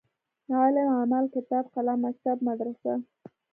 [0.59, 2.93] علم ،عمل ،کتاب ،قلم ،مکتب ،مدرسه